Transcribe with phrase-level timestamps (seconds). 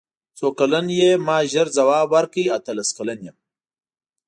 [0.37, 3.35] څو کلن یې ما ژر ځواب ورکړ اتلس کلن یم.